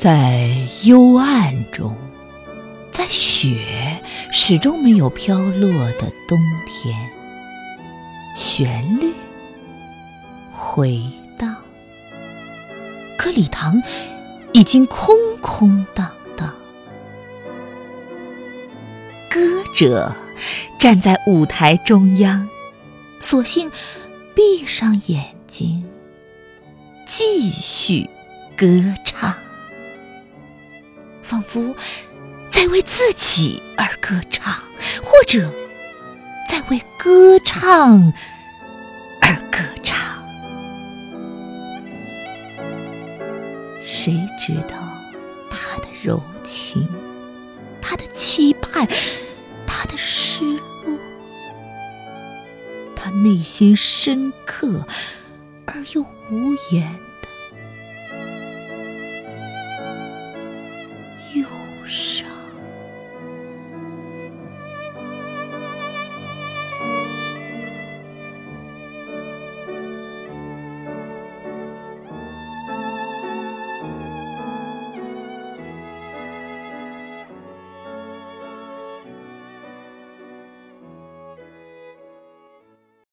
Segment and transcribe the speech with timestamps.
[0.00, 1.94] 在幽暗中，
[2.90, 4.00] 在雪
[4.32, 7.10] 始终没有飘落的冬天，
[8.34, 9.12] 旋律
[10.50, 11.02] 回
[11.36, 11.54] 荡，
[13.18, 13.82] 可礼堂
[14.54, 16.54] 已经空空荡荡。
[19.28, 19.38] 歌
[19.76, 20.14] 者
[20.78, 22.48] 站在舞台中央，
[23.20, 23.70] 索性
[24.34, 25.84] 闭上眼睛，
[27.04, 28.08] 继续
[28.56, 28.66] 歌
[29.04, 29.34] 唱。
[31.30, 31.76] 仿佛
[32.48, 34.52] 在为自己而歌唱，
[35.00, 35.48] 或者
[36.48, 38.12] 在为歌唱
[39.22, 39.96] 而歌唱。
[43.80, 44.76] 谁知道
[45.48, 46.88] 他的柔情，
[47.80, 48.88] 他的期盼，
[49.64, 50.42] 他的失
[50.84, 50.98] 落？
[52.96, 54.84] 他内心深刻
[55.64, 56.92] 而又无言。